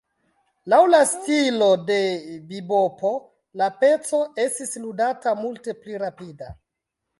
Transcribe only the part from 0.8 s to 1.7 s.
la stilo